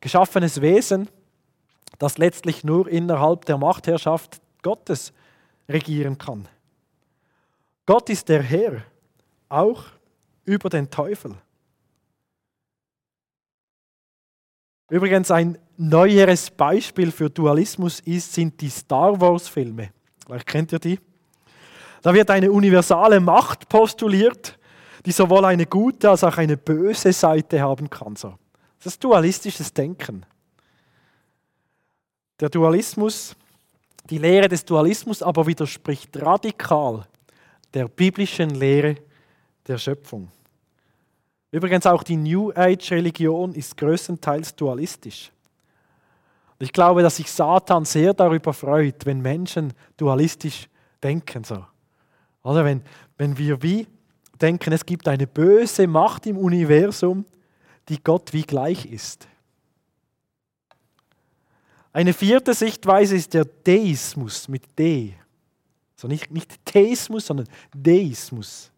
Geschaffenes 0.00 0.60
Wesen, 0.60 1.08
das 1.98 2.18
letztlich 2.18 2.64
nur 2.64 2.88
innerhalb 2.88 3.44
der 3.44 3.58
Machtherrschaft 3.58 4.40
Gottes 4.62 5.12
regieren 5.68 6.18
kann. 6.18 6.48
Gott 7.86 8.10
ist 8.10 8.28
der 8.28 8.42
Herr, 8.42 8.82
auch 9.48 9.84
über 10.44 10.68
den 10.68 10.90
Teufel. 10.90 11.34
Übrigens 14.88 15.30
ein 15.30 15.58
neueres 15.76 16.50
Beispiel 16.50 17.10
für 17.10 17.28
Dualismus 17.28 18.00
ist, 18.00 18.32
sind 18.32 18.60
die 18.60 18.70
Star 18.70 19.20
Wars-Filme. 19.20 19.90
Vielleicht 20.24 20.46
kennt 20.46 20.72
ihr 20.72 20.78
die. 20.78 21.00
Da 22.02 22.14
wird 22.14 22.30
eine 22.30 22.50
universale 22.52 23.18
Macht 23.18 23.68
postuliert, 23.68 24.58
die 25.04 25.12
sowohl 25.12 25.44
eine 25.44 25.66
gute 25.66 26.10
als 26.10 26.22
auch 26.22 26.36
eine 26.36 26.56
böse 26.56 27.12
Seite 27.12 27.60
haben 27.60 27.90
kann. 27.90 28.14
Das 28.14 28.36
ist 28.86 29.02
dualistisches 29.02 29.72
Denken. 29.72 30.24
Der 32.40 32.50
Dualismus, 32.50 33.34
die 34.10 34.18
Lehre 34.18 34.48
des 34.48 34.64
Dualismus 34.64 35.22
aber 35.22 35.46
widerspricht 35.46 36.16
radikal 36.16 37.06
der 37.72 37.88
biblischen 37.88 38.50
Lehre 38.50 38.96
der 39.66 39.78
Schöpfung. 39.78 40.30
Übrigens 41.50 41.86
auch 41.86 42.02
die 42.02 42.16
New 42.16 42.52
Age-Religion 42.54 43.54
ist 43.54 43.76
größtenteils 43.76 44.54
dualistisch. 44.54 45.32
Ich 46.58 46.72
glaube, 46.72 47.02
dass 47.02 47.16
sich 47.16 47.30
Satan 47.30 47.84
sehr 47.84 48.14
darüber 48.14 48.52
freut, 48.52 49.06
wenn 49.06 49.20
Menschen 49.20 49.72
dualistisch 49.96 50.68
denken. 51.02 51.44
So. 51.44 51.64
Oder 52.42 52.64
wenn, 52.64 52.82
wenn 53.18 53.36
wir 53.36 53.62
wie 53.62 53.86
denken, 54.40 54.72
es 54.72 54.84
gibt 54.84 55.08
eine 55.08 55.26
böse 55.26 55.86
Macht 55.86 56.26
im 56.26 56.38
Universum, 56.38 57.24
die 57.88 58.02
Gott 58.02 58.32
wie 58.32 58.42
gleich 58.42 58.86
ist. 58.86 59.28
Eine 61.96 62.12
vierte 62.12 62.52
Sichtweise 62.52 63.16
ist 63.16 63.32
der 63.32 63.46
Deismus 63.46 64.48
mit 64.48 64.64
D. 64.78 65.14
Also 65.94 66.08
nicht, 66.08 66.30
nicht 66.30 66.62
Theismus, 66.66 67.24
sondern 67.24 67.48
Deismus. 67.74 68.70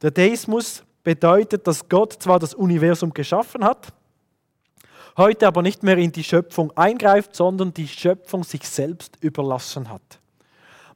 Der 0.00 0.10
Deismus 0.10 0.82
bedeutet, 1.02 1.66
dass 1.66 1.86
Gott 1.86 2.14
zwar 2.14 2.38
das 2.38 2.54
Universum 2.54 3.12
geschaffen 3.12 3.62
hat, 3.62 3.92
heute 5.18 5.46
aber 5.46 5.60
nicht 5.60 5.82
mehr 5.82 5.98
in 5.98 6.12
die 6.12 6.24
Schöpfung 6.24 6.74
eingreift, 6.78 7.36
sondern 7.36 7.74
die 7.74 7.86
Schöpfung 7.86 8.42
sich 8.42 8.66
selbst 8.66 9.18
überlassen 9.20 9.90
hat. 9.90 10.18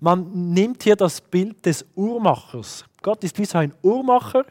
Man 0.00 0.54
nimmt 0.54 0.82
hier 0.82 0.96
das 0.96 1.20
Bild 1.20 1.66
des 1.66 1.84
Uhrmachers. 1.94 2.86
Gott 3.02 3.22
ist 3.22 3.38
wie 3.38 3.44
so 3.44 3.58
ein 3.58 3.74
Uhrmacher, 3.82 4.46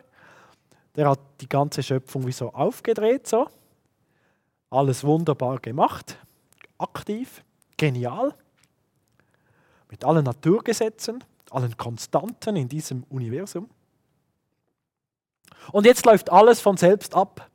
der 0.95 1.09
hat 1.09 1.21
die 1.41 1.49
ganze 1.49 1.81
Schöpfung 1.81 2.27
wie 2.27 2.31
so 2.31 2.53
aufgedreht, 2.53 3.25
so. 3.25 3.47
Alles 4.69 5.03
wunderbar 5.03 5.57
gemacht, 5.57 6.19
aktiv, 6.77 7.43
genial, 7.77 8.33
mit 9.89 10.03
allen 10.03 10.23
Naturgesetzen, 10.23 11.23
allen 11.51 11.77
Konstanten 11.77 12.55
in 12.55 12.67
diesem 12.67 13.03
Universum. 13.09 13.69
Und 15.71 15.85
jetzt 15.85 16.05
läuft 16.05 16.31
alles 16.31 16.59
von 16.61 16.77
selbst 16.77 17.15
ab. 17.15 17.49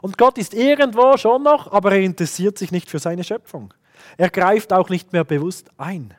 Und 0.00 0.18
Gott 0.18 0.38
ist 0.38 0.54
irgendwo 0.54 1.16
schon 1.16 1.42
noch, 1.42 1.72
aber 1.72 1.92
er 1.92 2.00
interessiert 2.00 2.58
sich 2.58 2.70
nicht 2.70 2.88
für 2.88 2.98
seine 2.98 3.24
Schöpfung. 3.24 3.74
Er 4.16 4.30
greift 4.30 4.72
auch 4.72 4.88
nicht 4.88 5.12
mehr 5.12 5.24
bewusst 5.24 5.70
ein. 5.76 6.14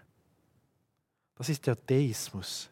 Das 1.37 1.47
ist 1.47 1.65
der 1.67 1.75
Deismus. 1.75 2.69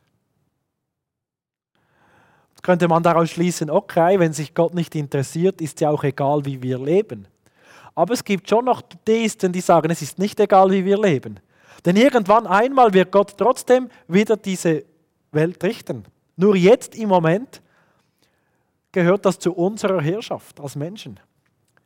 Könnte 2.67 2.89
man 2.89 3.01
daraus 3.01 3.29
schließen, 3.29 3.69
okay, 3.69 4.19
wenn 4.19 4.33
sich 4.33 4.53
Gott 4.53 4.73
nicht 4.73 4.93
interessiert, 4.93 5.61
ist 5.61 5.79
ja 5.79 5.89
auch 5.89 6.03
egal, 6.03 6.43
wie 6.43 6.61
wir 6.61 6.77
leben. 6.77 7.25
Aber 7.97 8.13
es 8.13 8.23
gibt 8.23 8.47
schon 8.47 8.65
noch 8.65 8.83
Deisten, 9.05 9.51
die 9.51 9.59
sagen, 9.59 9.89
es 9.89 10.03
ist 10.03 10.19
nicht 10.19 10.39
egal, 10.39 10.69
wie 10.69 10.85
wir 10.85 11.01
leben. 11.01 11.39
Denn 11.83 11.95
irgendwann 11.95 12.45
einmal 12.45 12.93
wird 12.93 13.11
Gott 13.11 13.33
trotzdem 13.35 13.89
wieder 14.07 14.37
diese 14.37 14.83
Welt 15.31 15.63
richten. 15.63 16.03
Nur 16.35 16.55
jetzt 16.55 16.93
im 16.93 17.09
Moment 17.09 17.59
gehört 18.91 19.25
das 19.25 19.39
zu 19.39 19.51
unserer 19.51 19.99
Herrschaft 19.99 20.59
als 20.59 20.75
Menschen. 20.75 21.19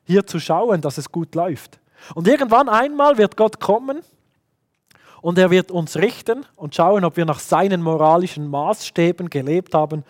Hier 0.04 0.28
zu 0.28 0.38
schauen, 0.42 0.82
dass 0.82 0.98
es 0.98 1.10
gut 1.10 1.34
läuft. 1.34 1.80
Und 2.14 2.28
irgendwann 2.28 2.68
einmal 2.68 3.18
wird 3.18 3.38
Gott 3.38 3.62
kommen 3.62 4.02
und 5.22 5.38
er 5.38 5.50
wird 5.50 5.72
uns 5.72 5.96
richten 5.96 6.46
und 6.58 6.76
schauen, 6.76 7.06
ob 7.06 7.16
wir 7.16 7.24
nach 7.24 7.40
seinen 7.40 7.82
moralischen 7.82 8.50
Maßstäben 8.50 9.30
gelebt 9.30 9.74
haben 9.74 10.04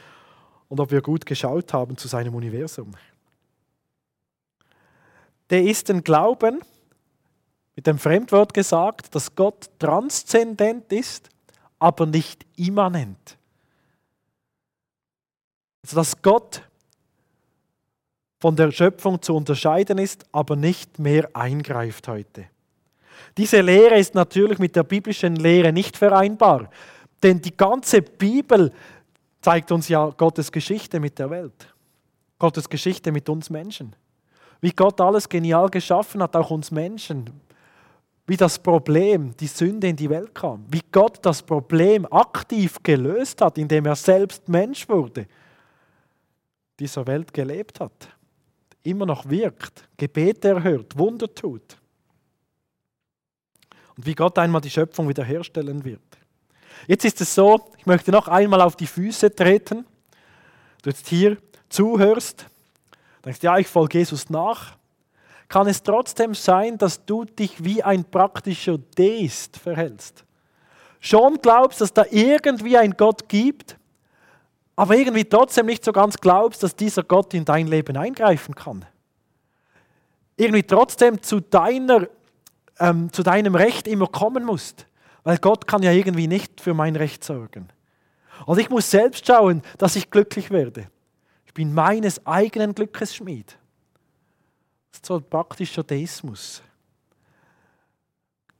und 0.68 0.80
ob 0.80 0.90
wir 0.90 1.04
gut 1.04 1.28
geschaut 1.28 1.72
haben 1.74 1.96
zu 1.96 2.08
seinem 2.08 2.34
Universum. 2.34 2.96
Deisten 5.52 6.04
glauben, 6.04 6.62
mit 7.76 7.86
dem 7.86 8.00
Fremdwort 8.00 8.54
gesagt, 8.54 9.14
dass 9.14 9.36
Gott 9.36 9.70
transzendent 9.80 10.92
ist, 10.94 11.30
aber 11.78 12.06
nicht 12.06 12.46
immanent. 12.56 13.38
Also 15.84 15.98
dass 15.98 16.22
Gott 16.22 16.62
von 18.40 18.56
der 18.56 18.72
Schöpfung 18.72 19.22
zu 19.22 19.36
unterscheiden 19.36 19.98
ist, 19.98 20.26
aber 20.32 20.56
nicht 20.56 21.00
mehr 21.00 21.30
eingreift 21.34 22.08
heute. 22.08 22.46
Diese 23.38 23.62
Lehre 23.62 23.98
ist 24.00 24.16
natürlich 24.16 24.58
mit 24.58 24.76
der 24.76 24.84
biblischen 24.84 25.36
Lehre 25.36 25.74
nicht 25.74 25.98
vereinbar, 25.98 26.70
denn 27.22 27.42
die 27.42 27.56
ganze 27.56 28.02
Bibel 28.02 28.72
zeigt 29.42 29.72
uns 29.72 29.90
ja 29.90 30.08
Gottes 30.10 30.52
Geschichte 30.52 31.00
mit 31.00 31.20
der 31.20 31.30
Welt, 31.30 31.74
Gottes 32.40 32.70
Geschichte 32.70 33.12
mit 33.12 33.28
uns 33.28 33.50
Menschen. 33.50 33.96
Wie 34.62 34.72
Gott 34.72 35.02
alles 35.02 35.28
genial 35.28 35.70
geschaffen 35.70 36.22
hat, 36.22 36.36
auch 36.36 36.52
uns 36.52 36.72
Menschen. 36.72 37.30
Wie 38.28 38.38
das 38.38 38.60
Problem, 38.60 39.36
die 39.38 39.48
Sünde 39.48 39.88
in 39.88 39.96
die 39.96 40.10
Welt 40.10 40.34
kam. 40.34 40.66
Wie 40.70 40.84
Gott 40.92 41.20
das 41.24 41.42
Problem 41.42 42.06
aktiv 42.12 42.78
gelöst 42.82 43.42
hat, 43.42 43.58
indem 43.58 43.86
er 43.86 43.96
selbst 43.96 44.48
Mensch 44.48 44.88
wurde, 44.88 45.28
dieser 46.80 47.06
Welt 47.08 47.34
gelebt 47.34 47.80
hat, 47.80 48.10
immer 48.84 49.06
noch 49.06 49.30
wirkt, 49.30 49.88
Gebete 49.98 50.50
erhört, 50.50 50.98
Wunder 50.98 51.34
tut 51.34 51.78
und 54.02 54.06
wie 54.06 54.16
Gott 54.16 54.38
einmal 54.40 54.62
die 54.62 54.70
Schöpfung 54.70 55.08
wiederherstellen 55.08 55.84
wird. 55.84 56.02
Jetzt 56.88 57.06
ist 57.06 57.22
es 57.22 57.36
so, 57.36 57.72
ich 57.78 57.86
möchte 57.86 58.12
noch 58.12 58.28
einmal 58.28 58.62
auf 58.62 58.76
die 58.76 58.88
Füße 58.88 59.36
treten. 59.36 59.86
Du 60.82 60.90
jetzt 60.90 61.08
hier 61.08 61.38
zuhörst, 61.70 62.48
denkst, 63.26 63.44
ja, 63.44 63.58
ich 63.58 63.68
folge 63.68 64.00
Jesus 64.00 64.30
nach. 64.30 64.78
Kann 65.48 65.68
es 65.68 65.84
trotzdem 65.84 66.34
sein, 66.34 66.78
dass 66.78 67.06
du 67.06 67.26
dich 67.26 67.64
wie 67.64 67.84
ein 67.84 68.06
praktischer 68.06 68.78
Deist 68.96 69.58
verhältst? 69.58 70.24
Schon 71.00 71.40
glaubst, 71.42 71.82
dass 71.82 71.94
da 71.94 72.06
irgendwie 72.10 72.78
ein 72.78 72.92
Gott 72.92 73.28
gibt, 73.28 73.78
aber 74.76 74.96
irgendwie 74.96 75.26
trotzdem 75.26 75.66
nicht 75.66 75.84
so 75.84 75.92
ganz 75.92 76.18
glaubst, 76.18 76.64
dass 76.64 76.76
dieser 76.76 77.04
Gott 77.04 77.34
in 77.34 77.44
dein 77.44 77.68
Leben 77.68 77.98
eingreifen 77.98 78.56
kann. 78.56 78.86
Irgendwie 80.38 80.64
trotzdem 80.64 81.22
zu 81.22 81.40
deiner 81.40 82.08
ähm, 82.82 83.14
zu 83.14 83.24
deinem 83.24 83.56
Recht 83.56 83.88
immer 83.88 84.08
kommen 84.08 84.44
musst. 84.44 84.88
Weil 85.24 85.38
Gott 85.38 85.68
kann 85.68 85.84
ja 85.84 85.92
irgendwie 85.92 86.28
nicht 86.28 86.60
für 86.60 86.74
mein 86.74 86.96
Recht 86.96 87.24
sorgen. 87.24 87.70
Und 88.46 88.60
ich 88.60 88.70
muss 88.70 88.90
selbst 88.90 89.26
schauen, 89.28 89.62
dass 89.78 89.96
ich 89.96 90.10
glücklich 90.10 90.50
werde. 90.50 90.88
Ich 91.52 91.56
bin 91.56 91.74
meines 91.74 92.26
eigenen 92.26 92.74
Glückes 92.74 93.14
Schmied. 93.14 93.58
Das 94.90 95.00
ist 95.00 95.06
so 95.06 95.18
ein 95.18 95.24
praktischer 95.24 95.84
Deismus. 95.84 96.62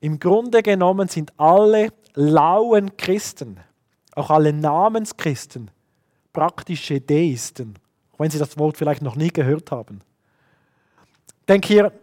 Im 0.02 0.20
Grunde 0.20 0.62
genommen 0.62 1.08
sind 1.08 1.32
alle 1.40 1.94
lauen 2.16 2.98
Christen, 2.98 3.62
auch 4.14 4.30
alle 4.30 4.52
Namenschristen, 4.52 5.72
praktische 6.34 7.00
Deisten, 7.00 7.76
auch 8.12 8.20
wenn 8.20 8.30
sie 8.30 8.40
das 8.40 8.58
Wort 8.58 8.76
vielleicht 8.76 9.02
noch 9.02 9.16
nie 9.16 9.30
gehört 9.30 9.72
haben. 9.72 10.02
Ich 11.40 11.46
denke 11.46 11.70
hier 11.70 11.94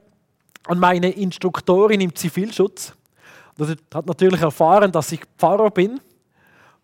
an 0.69 0.79
meine 0.79 1.11
Instruktorin 1.11 2.01
im 2.01 2.15
Zivilschutz. 2.15 2.95
Das 3.59 3.77
hat 3.93 4.07
natürlich 4.07 4.41
erfahren, 4.41 4.91
dass 4.91 5.13
ich 5.13 5.21
Pfarrer 5.37 5.71
bin. 5.71 6.01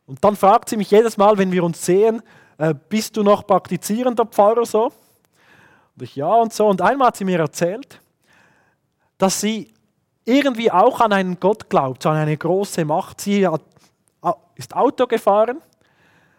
Und 0.04 0.22
dann 0.22 0.36
fragt 0.36 0.68
sie 0.68 0.76
mich 0.76 0.90
jedes 0.90 1.16
Mal, 1.16 1.38
wenn 1.38 1.52
wir 1.52 1.64
uns 1.64 1.82
sehen, 1.82 2.22
äh, 2.58 2.74
bist 2.88 3.16
du 3.16 3.22
noch 3.22 3.46
praktizierender 3.46 4.26
Pfarrer 4.26 4.64
so? 4.64 4.84
Und 4.84 6.02
ich, 6.02 6.16
ja 6.16 6.32
und 6.32 6.52
so. 6.52 6.66
Und 6.66 6.80
einmal 6.80 7.08
hat 7.08 7.16
sie 7.16 7.24
mir 7.24 7.38
erzählt, 7.38 8.00
dass 9.18 9.40
sie 9.40 9.72
irgendwie 10.24 10.70
auch 10.70 11.00
an 11.00 11.12
einen 11.12 11.38
Gott 11.38 11.68
glaubt, 11.68 12.04
an 12.06 12.16
eine 12.16 12.36
große 12.36 12.84
Macht. 12.84 13.20
Sie 13.20 13.46
hat, 13.46 13.62
ist 14.56 14.74
Auto 14.74 15.06
gefahren, 15.06 15.60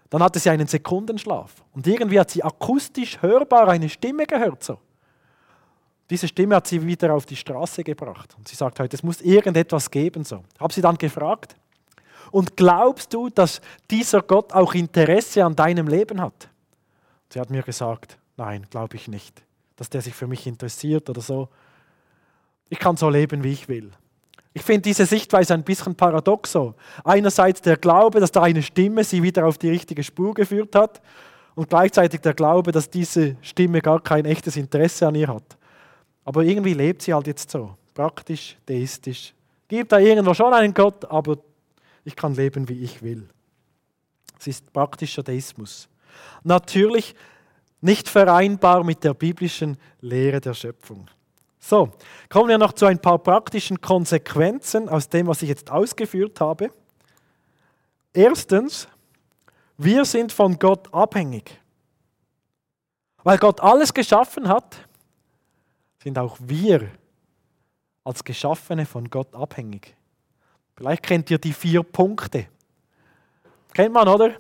dann 0.09 0.23
hatte 0.23 0.39
sie 0.39 0.49
einen 0.49 0.67
Sekundenschlaf. 0.67 1.51
Und 1.73 1.87
irgendwie 1.87 2.19
hat 2.19 2.31
sie 2.31 2.43
akustisch 2.43 3.21
hörbar 3.21 3.67
eine 3.67 3.89
Stimme 3.89 4.25
gehört. 4.25 4.63
So. 4.63 4.79
Diese 6.09 6.27
Stimme 6.27 6.55
hat 6.55 6.67
sie 6.67 6.85
wieder 6.85 7.13
auf 7.13 7.25
die 7.25 7.35
Straße 7.35 7.83
gebracht. 7.83 8.35
Und 8.37 8.47
sie 8.47 8.55
sagt 8.55 8.79
heute, 8.79 8.95
es 8.95 9.03
muss 9.03 9.21
irgendetwas 9.21 9.89
geben. 9.89 10.23
So. 10.23 10.43
Habe 10.59 10.73
sie 10.73 10.81
dann 10.81 10.97
gefragt, 10.97 11.55
und 12.31 12.57
glaubst 12.57 13.13
du, 13.13 13.29
dass 13.29 13.61
dieser 13.89 14.21
Gott 14.21 14.53
auch 14.53 14.73
Interesse 14.73 15.43
an 15.43 15.55
deinem 15.55 15.87
Leben 15.87 16.21
hat? 16.21 16.49
Sie 17.29 17.39
hat 17.39 17.49
mir 17.49 17.63
gesagt, 17.63 18.17
nein, 18.37 18.65
glaube 18.69 18.95
ich 18.95 19.07
nicht, 19.07 19.41
dass 19.75 19.89
der 19.89 20.01
sich 20.01 20.13
für 20.13 20.27
mich 20.27 20.47
interessiert 20.47 21.09
oder 21.09 21.21
so. 21.21 21.49
Ich 22.69 22.79
kann 22.79 22.97
so 22.97 23.09
leben, 23.09 23.43
wie 23.43 23.51
ich 23.51 23.67
will. 23.67 23.91
Ich 24.53 24.61
finde 24.61 24.83
diese 24.83 25.05
Sichtweise 25.05 25.53
ein 25.53 25.63
bisschen 25.63 25.95
paradox 25.95 26.53
so. 26.53 26.75
Einerseits 27.03 27.61
der 27.61 27.75
Glaube, 27.75 28.21
dass 28.21 28.31
da 28.31 28.41
eine 28.41 28.63
Stimme 28.63 29.03
sie 29.03 29.21
wieder 29.21 29.45
auf 29.45 29.57
die 29.57 29.69
richtige 29.69 30.01
Spur 30.01 30.33
geführt 30.33 30.75
hat 30.75 31.01
und 31.55 31.69
gleichzeitig 31.69 32.21
der 32.21 32.33
Glaube, 32.33 32.71
dass 32.71 32.89
diese 32.89 33.35
Stimme 33.41 33.81
gar 33.81 34.01
kein 34.01 34.23
echtes 34.23 34.55
Interesse 34.55 35.07
an 35.07 35.15
ihr 35.15 35.27
hat. 35.27 35.57
Aber 36.23 36.43
irgendwie 36.43 36.73
lebt 36.73 37.01
sie 37.01 37.13
halt 37.13 37.27
jetzt 37.27 37.51
so, 37.51 37.75
praktisch, 37.93 38.57
deistisch. 38.65 39.33
Gibt 39.67 39.91
da 39.91 39.99
irgendwo 39.99 40.33
schon 40.33 40.53
einen 40.53 40.73
Gott, 40.73 41.03
aber 41.05 41.37
ich 42.05 42.15
kann 42.15 42.35
leben, 42.35 42.69
wie 42.69 42.83
ich 42.83 43.01
will. 43.01 43.27
Es 44.39 44.47
ist 44.47 44.71
praktischer 44.71 45.23
Deismus. 45.23 45.89
Natürlich 46.43 47.15
nicht 47.81 48.07
vereinbar 48.07 48.83
mit 48.83 49.03
der 49.03 49.13
biblischen 49.13 49.77
Lehre 49.99 50.39
der 50.39 50.53
Schöpfung. 50.53 51.09
So, 51.59 51.91
kommen 52.29 52.49
wir 52.49 52.57
noch 52.59 52.73
zu 52.73 52.85
ein 52.85 52.99
paar 52.99 53.17
praktischen 53.17 53.81
Konsequenzen 53.81 54.87
aus 54.87 55.09
dem, 55.09 55.27
was 55.27 55.41
ich 55.41 55.49
jetzt 55.49 55.71
ausgeführt 55.71 56.39
habe. 56.39 56.69
Erstens, 58.13 58.87
wir 59.77 60.05
sind 60.05 60.31
von 60.31 60.57
Gott 60.59 60.93
abhängig. 60.93 61.59
Weil 63.23 63.39
Gott 63.39 63.59
alles 63.61 63.93
geschaffen 63.93 64.47
hat, 64.47 64.77
sind 66.03 66.19
auch 66.19 66.37
wir 66.39 66.91
als 68.03 68.23
Geschaffene 68.23 68.85
von 68.85 69.09
Gott 69.09 69.33
abhängig. 69.33 69.95
Vielleicht 70.75 71.03
kennt 71.03 71.31
ihr 71.31 71.37
die 71.37 71.53
vier 71.53 71.83
Punkte. 71.83 72.47
Kennt 73.73 73.93
man, 73.93 74.07
oder? 74.07 74.33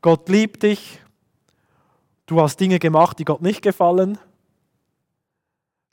Gott 0.00 0.28
liebt 0.28 0.62
dich. 0.62 1.00
Du 2.26 2.40
hast 2.40 2.58
Dinge 2.58 2.78
gemacht, 2.78 3.18
die 3.18 3.24
Gott 3.24 3.42
nicht 3.42 3.62
gefallen. 3.62 4.18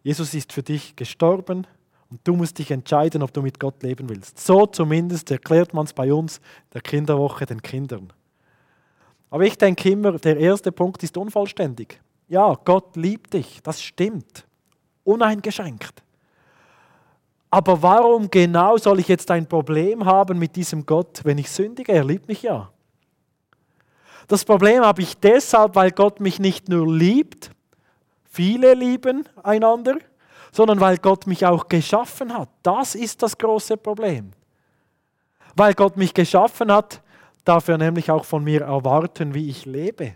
Jesus 0.04 0.34
ist 0.34 0.54
für 0.54 0.64
dich 0.64 0.96
gestorben 0.96 1.68
und 2.10 2.22
du 2.24 2.36
musst 2.36 2.58
dich 2.58 2.72
entscheiden, 2.72 3.22
ob 3.22 3.34
du 3.34 3.42
mit 3.42 3.60
Gott 3.60 3.84
leben 3.84 4.10
willst. 4.10 4.40
So 4.40 4.66
zumindest 4.66 5.30
erklärt 5.32 5.74
man 5.74 5.86
es 5.86 5.94
bei 5.94 6.12
uns 6.14 6.42
der 6.74 6.82
Kinderwoche 6.82 7.46
den 7.46 7.62
Kindern. 7.62 8.12
Aber 9.30 9.44
ich 9.44 9.58
denke 9.58 9.90
immer, 9.92 10.14
der 10.14 10.38
erste 10.38 10.72
Punkt 10.72 11.04
ist 11.04 11.18
unvollständig. 11.18 12.00
Ja, 12.28 12.54
Gott 12.66 12.96
liebt 12.96 13.34
dich, 13.34 13.62
das 13.64 13.82
stimmt. 13.82 14.46
Uneingeschränkt. 15.04 16.04
Aber 17.50 17.82
warum 17.82 18.30
genau 18.30 18.78
soll 18.78 19.00
ich 19.00 19.08
jetzt 19.08 19.32
ein 19.32 19.48
Problem 19.48 20.06
haben 20.06 20.38
mit 20.38 20.56
diesem 20.56 20.86
Gott, 20.86 21.22
wenn 21.24 21.38
ich 21.38 21.50
sündige? 21.50 21.92
Er 21.92 22.04
liebt 22.04 22.28
mich 22.28 22.44
ja. 22.44 22.70
Das 24.28 24.46
Problem 24.46 24.84
habe 24.84 25.02
ich 25.02 25.18
deshalb, 25.18 25.76
weil 25.76 25.92
Gott 25.92 26.20
mich 26.20 26.40
nicht 26.40 26.70
nur 26.70 26.88
liebt, 26.88 27.50
viele 28.24 28.76
lieben 28.76 29.28
einander, 29.42 29.98
sondern 30.52 30.80
weil 30.80 30.98
Gott 30.98 31.26
mich 31.26 31.46
auch 31.46 31.68
geschaffen 31.68 32.38
hat. 32.38 32.50
Das 32.62 32.94
ist 32.94 33.24
das 33.24 33.38
große 33.38 33.78
Problem. 33.78 34.32
Weil 35.56 35.74
Gott 35.74 35.98
mich 35.98 36.14
geschaffen 36.14 36.72
hat, 36.72 37.02
darf 37.44 37.68
er 37.68 37.80
nämlich 37.80 38.12
auch 38.12 38.26
von 38.26 38.44
mir 38.44 38.62
erwarten, 38.62 39.34
wie 39.34 39.50
ich 39.50 39.66
lebe 39.66 40.14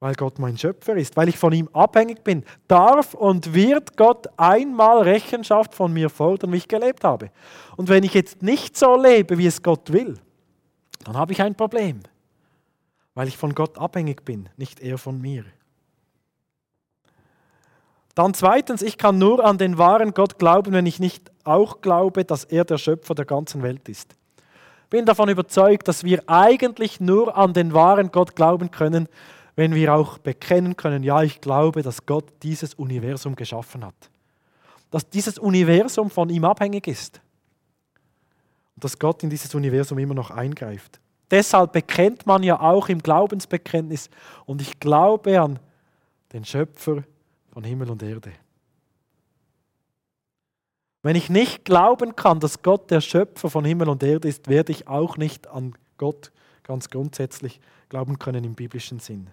weil 0.00 0.14
Gott 0.14 0.38
mein 0.38 0.56
Schöpfer 0.56 0.96
ist, 0.96 1.16
weil 1.16 1.28
ich 1.28 1.38
von 1.38 1.52
ihm 1.52 1.68
abhängig 1.72 2.22
bin, 2.22 2.44
darf 2.68 3.14
und 3.14 3.52
wird 3.52 3.96
Gott 3.96 4.28
einmal 4.36 5.02
Rechenschaft 5.02 5.74
von 5.74 5.92
mir 5.92 6.08
fordern, 6.08 6.52
wie 6.52 6.58
ich 6.58 6.68
gelebt 6.68 7.04
habe. 7.04 7.30
Und 7.76 7.88
wenn 7.88 8.04
ich 8.04 8.14
jetzt 8.14 8.42
nicht 8.42 8.76
so 8.76 9.00
lebe, 9.00 9.38
wie 9.38 9.46
es 9.46 9.62
Gott 9.62 9.92
will, 9.92 10.18
dann 11.04 11.16
habe 11.16 11.32
ich 11.32 11.42
ein 11.42 11.54
Problem, 11.54 12.00
weil 13.14 13.28
ich 13.28 13.36
von 13.36 13.54
Gott 13.54 13.78
abhängig 13.78 14.24
bin, 14.24 14.48
nicht 14.56 14.80
er 14.80 14.98
von 14.98 15.20
mir. 15.20 15.44
Dann 18.14 18.34
zweitens, 18.34 18.82
ich 18.82 18.98
kann 18.98 19.18
nur 19.18 19.44
an 19.44 19.58
den 19.58 19.78
wahren 19.78 20.12
Gott 20.12 20.38
glauben, 20.38 20.72
wenn 20.72 20.86
ich 20.86 20.98
nicht 20.98 21.30
auch 21.44 21.80
glaube, 21.80 22.24
dass 22.24 22.44
er 22.44 22.64
der 22.64 22.78
Schöpfer 22.78 23.14
der 23.14 23.24
ganzen 23.24 23.62
Welt 23.62 23.88
ist. 23.88 24.16
Bin 24.90 25.04
davon 25.04 25.28
überzeugt, 25.28 25.86
dass 25.86 26.02
wir 26.02 26.22
eigentlich 26.26 26.98
nur 26.98 27.36
an 27.36 27.52
den 27.52 27.74
wahren 27.74 28.10
Gott 28.10 28.34
glauben 28.34 28.70
können, 28.70 29.08
wenn 29.58 29.74
wir 29.74 29.92
auch 29.92 30.18
bekennen 30.18 30.76
können, 30.76 31.02
ja, 31.02 31.20
ich 31.24 31.40
glaube, 31.40 31.82
dass 31.82 32.06
Gott 32.06 32.32
dieses 32.44 32.74
Universum 32.74 33.34
geschaffen 33.34 33.84
hat. 33.84 34.08
Dass 34.92 35.10
dieses 35.10 35.36
Universum 35.36 36.10
von 36.10 36.30
ihm 36.30 36.44
abhängig 36.44 36.86
ist. 36.86 37.20
Und 38.76 38.84
dass 38.84 38.96
Gott 39.00 39.24
in 39.24 39.30
dieses 39.30 39.52
Universum 39.56 39.98
immer 39.98 40.14
noch 40.14 40.30
eingreift. 40.30 41.00
Deshalb 41.28 41.72
bekennt 41.72 42.24
man 42.24 42.44
ja 42.44 42.60
auch 42.60 42.88
im 42.88 43.02
Glaubensbekenntnis, 43.02 44.10
und 44.46 44.62
ich 44.62 44.78
glaube 44.78 45.40
an 45.40 45.58
den 46.32 46.44
Schöpfer 46.44 47.02
von 47.52 47.64
Himmel 47.64 47.90
und 47.90 48.00
Erde. 48.04 48.30
Wenn 51.02 51.16
ich 51.16 51.30
nicht 51.30 51.64
glauben 51.64 52.14
kann, 52.14 52.38
dass 52.38 52.62
Gott 52.62 52.92
der 52.92 53.00
Schöpfer 53.00 53.50
von 53.50 53.64
Himmel 53.64 53.88
und 53.88 54.04
Erde 54.04 54.28
ist, 54.28 54.46
werde 54.46 54.70
ich 54.70 54.86
auch 54.86 55.16
nicht 55.16 55.48
an 55.48 55.74
Gott 55.96 56.30
ganz 56.62 56.90
grundsätzlich 56.90 57.60
glauben 57.88 58.20
können 58.20 58.44
im 58.44 58.54
biblischen 58.54 59.00
Sinn. 59.00 59.28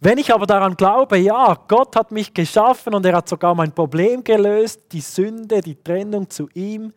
Wenn 0.00 0.18
ich 0.18 0.32
aber 0.32 0.46
daran 0.46 0.76
glaube, 0.76 1.18
ja, 1.18 1.56
Gott 1.66 1.96
hat 1.96 2.12
mich 2.12 2.32
geschaffen 2.32 2.94
und 2.94 3.04
er 3.04 3.16
hat 3.16 3.28
sogar 3.28 3.54
mein 3.56 3.72
Problem 3.72 4.22
gelöst, 4.22 4.80
die 4.92 5.00
Sünde, 5.00 5.60
die 5.60 5.74
Trennung 5.74 6.30
zu 6.30 6.48
ihm, 6.54 6.92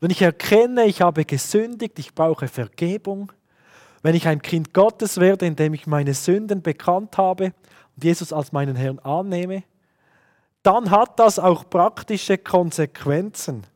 wenn 0.00 0.10
ich 0.10 0.22
erkenne, 0.22 0.84
ich 0.84 1.00
habe 1.00 1.24
gesündigt, 1.24 1.98
ich 1.98 2.14
brauche 2.14 2.46
Vergebung, 2.46 3.32
wenn 4.02 4.14
ich 4.14 4.28
ein 4.28 4.42
Kind 4.42 4.72
Gottes 4.72 5.18
werde, 5.18 5.46
indem 5.46 5.74
ich 5.74 5.88
meine 5.88 6.14
Sünden 6.14 6.62
bekannt 6.62 7.18
habe 7.18 7.46
und 7.96 8.04
Jesus 8.04 8.32
als 8.32 8.52
meinen 8.52 8.76
Herrn 8.76 9.00
annehme, 9.00 9.64
dann 10.62 10.90
hat 10.90 11.18
das 11.18 11.40
auch 11.40 11.68
praktische 11.68 12.38
Konsequenzen 12.38 13.66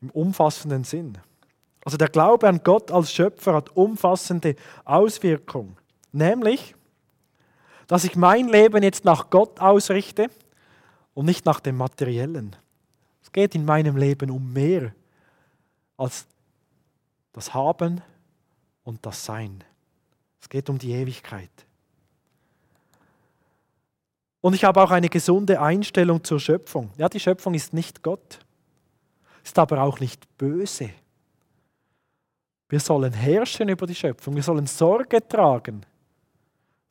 im 0.00 0.10
umfassenden 0.10 0.84
Sinn. 0.84 1.18
Also 1.84 1.96
der 1.96 2.08
Glaube 2.08 2.48
an 2.48 2.60
Gott 2.62 2.92
als 2.92 3.12
Schöpfer 3.12 3.54
hat 3.54 3.76
umfassende 3.76 4.54
Auswirkungen, 4.84 5.76
nämlich 6.12 6.76
dass 7.86 8.04
ich 8.04 8.16
mein 8.16 8.48
Leben 8.48 8.82
jetzt 8.82 9.04
nach 9.04 9.30
Gott 9.30 9.60
ausrichte 9.60 10.28
und 11.12 11.26
nicht 11.26 11.44
nach 11.44 11.60
dem 11.60 11.76
Materiellen. 11.76 12.56
Es 13.22 13.32
geht 13.32 13.54
in 13.54 13.64
meinem 13.64 13.96
Leben 13.96 14.30
um 14.30 14.52
mehr 14.52 14.94
als 15.96 16.26
das 17.32 17.52
Haben 17.52 18.00
und 18.84 19.04
das 19.04 19.24
Sein. 19.24 19.62
Es 20.40 20.48
geht 20.48 20.68
um 20.68 20.78
die 20.78 20.92
Ewigkeit. 20.92 21.50
Und 24.40 24.54
ich 24.54 24.64
habe 24.64 24.82
auch 24.82 24.90
eine 24.90 25.08
gesunde 25.08 25.60
Einstellung 25.60 26.22
zur 26.22 26.38
Schöpfung. 26.38 26.90
Ja, 26.98 27.08
die 27.08 27.20
Schöpfung 27.20 27.54
ist 27.54 27.72
nicht 27.72 28.02
Gott, 28.02 28.40
ist 29.42 29.58
aber 29.58 29.82
auch 29.82 30.00
nicht 30.00 30.36
böse. 30.36 30.90
Wir 32.68 32.80
sollen 32.80 33.12
herrschen 33.12 33.68
über 33.68 33.86
die 33.86 33.94
Schöpfung, 33.94 34.34
wir 34.34 34.42
sollen 34.42 34.66
Sorge 34.66 35.26
tragen 35.26 35.86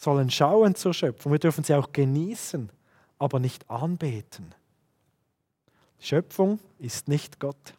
sollen 0.03 0.29
schauen 0.29 0.75
zur 0.75 0.93
Schöpfung. 0.93 1.31
Wir 1.31 1.39
dürfen 1.39 1.63
sie 1.63 1.73
auch 1.73 1.91
genießen, 1.91 2.69
aber 3.17 3.39
nicht 3.39 3.69
anbeten. 3.69 4.53
Schöpfung 5.99 6.59
ist 6.79 7.07
nicht 7.07 7.39
Gott. 7.39 7.73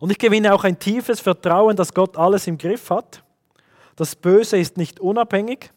Und 0.00 0.10
ich 0.10 0.18
gewinne 0.18 0.54
auch 0.54 0.64
ein 0.64 0.78
tiefes 0.78 1.20
Vertrauen, 1.20 1.76
dass 1.76 1.92
Gott 1.92 2.16
alles 2.16 2.46
im 2.46 2.56
Griff 2.56 2.90
hat. 2.90 3.22
Das 3.96 4.14
Böse 4.14 4.58
ist 4.58 4.76
nicht 4.76 5.00
unabhängig. 5.00 5.70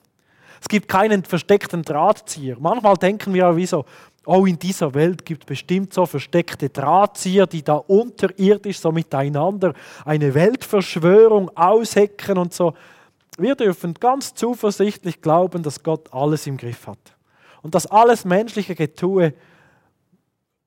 Es 0.61 0.67
gibt 0.67 0.87
keinen 0.87 1.23
versteckten 1.25 1.81
Drahtzieher. 1.81 2.55
Manchmal 2.59 2.95
denken 2.95 3.33
wir 3.33 3.49
auch 3.49 3.55
wie 3.55 3.65
so, 3.65 3.83
oh, 4.25 4.45
in 4.45 4.59
dieser 4.59 4.93
Welt 4.93 5.25
gibt 5.25 5.43
es 5.43 5.47
bestimmt 5.47 5.93
so 5.93 6.05
versteckte 6.05 6.69
Drahtzieher, 6.69 7.47
die 7.47 7.63
da 7.63 7.73
unterirdisch 7.73 8.79
so 8.79 8.91
miteinander 8.91 9.73
eine 10.05 10.33
Weltverschwörung 10.33 11.49
aushecken 11.57 12.37
und 12.37 12.53
so. 12.53 12.73
Wir 13.37 13.55
dürfen 13.55 13.93
ganz 13.93 14.33
zuversichtlich 14.33 15.21
glauben, 15.21 15.63
dass 15.63 15.83
Gott 15.83 16.13
alles 16.13 16.47
im 16.47 16.57
Griff 16.57 16.87
hat. 16.87 17.15
Und 17.61 17.75
dass 17.75 17.87
alles 17.87 18.25
menschliche 18.25 18.75
Getue 18.75 19.33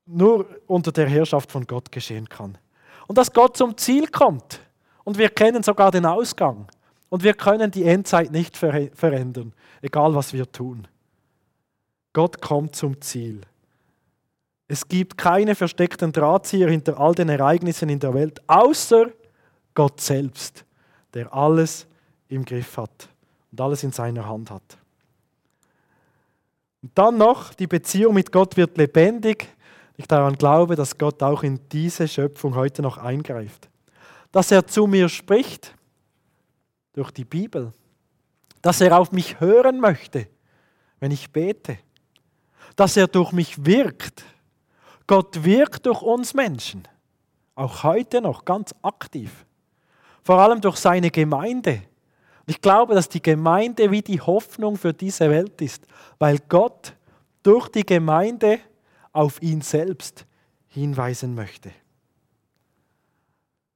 nur 0.07 0.47
unter 0.67 0.93
der 0.93 1.09
Herrschaft 1.09 1.51
von 1.51 1.67
Gott 1.67 1.91
geschehen 1.91 2.29
kann. 2.29 2.59
Und 3.07 3.19
dass 3.19 3.33
Gott 3.33 3.57
zum 3.57 3.77
Ziel 3.77 4.09
kommt. 4.09 4.61
Und 5.03 5.19
wir 5.19 5.29
kennen 5.29 5.63
sogar 5.63 5.91
den 5.91 6.07
Ausgang. 6.07 6.69
Und 7.11 7.23
wir 7.23 7.35
können 7.35 7.71
die 7.71 7.85
Endzeit 7.85 8.33
nicht 8.33 8.57
verändern, 8.57 9.53
egal 9.83 10.15
was 10.15 10.33
wir 10.33 10.51
tun. 10.51 10.89
Gott 12.13 12.41
kommt 12.41 12.75
zum 12.75 13.01
Ziel. 13.01 13.43
Es 14.67 14.89
gibt 14.89 15.19
keine 15.19 15.55
versteckten 15.55 16.13
Drahtzieher 16.13 16.71
hinter 16.71 16.99
all 16.99 17.15
den 17.15 17.29
Ereignissen 17.29 17.89
in 17.89 18.01
der 18.01 18.15
Welt, 18.15 18.41
außer 18.49 19.11
Gott 19.75 20.01
selbst, 20.01 20.65
der 21.13 21.33
alles 21.35 21.87
im 22.29 22.45
Griff 22.45 22.77
hat 22.77 23.09
und 23.53 23.61
alles 23.61 23.83
in 23.83 23.93
seiner 23.93 24.27
Hand 24.27 24.51
hat. 24.51 24.79
Und 26.83 26.91
dann 26.95 27.17
noch, 27.17 27.55
die 27.55 27.67
Beziehung 27.67 28.15
mit 28.15 28.31
Gott 28.31 28.57
wird 28.57 28.77
lebendig. 28.77 29.49
Ich 29.97 30.07
daran 30.07 30.35
glaube, 30.35 30.77
dass 30.77 30.99
Gott 30.99 31.23
auch 31.23 31.43
in 31.43 31.61
diese 31.73 32.07
Schöpfung 32.07 32.55
heute 32.55 32.83
noch 32.83 32.99
eingreift. 32.99 33.71
Dass 34.33 34.51
er 34.51 34.67
zu 34.67 34.87
mir 34.87 35.09
spricht 35.09 35.75
durch 36.93 37.11
die 37.11 37.25
Bibel. 37.25 37.73
Dass 38.61 38.81
er 38.81 38.99
auf 38.99 39.13
mich 39.13 39.41
hören 39.41 39.81
möchte, 39.81 40.29
wenn 41.01 41.11
ich 41.11 41.31
bete. 41.31 41.79
Dass 42.77 42.97
er 42.97 43.07
durch 43.07 43.33
mich 43.33 43.65
wirkt. 43.65 44.25
Gott 45.07 45.45
wirkt 45.45 45.87
durch 45.87 46.03
uns 46.03 46.35
Menschen. 46.35 46.87
Auch 47.55 47.83
heute 47.83 48.21
noch 48.21 48.45
ganz 48.45 48.75
aktiv. 48.83 49.47
Vor 50.23 50.39
allem 50.39 50.61
durch 50.61 50.77
seine 50.77 51.11
Gemeinde. 51.11 51.83
Ich 52.47 52.61
glaube, 52.61 52.95
dass 52.95 53.09
die 53.09 53.23
Gemeinde 53.23 53.91
wie 53.91 54.03
die 54.03 54.21
Hoffnung 54.21 54.77
für 54.77 54.93
diese 54.93 55.31
Welt 55.31 55.61
ist, 55.63 55.87
weil 56.19 56.39
Gott 56.49 56.95
durch 57.43 57.69
die 57.69 57.85
Gemeinde 57.85 58.59
auf 59.13 59.41
ihn 59.41 59.61
selbst 59.61 60.27
hinweisen 60.69 61.35
möchte. 61.35 61.71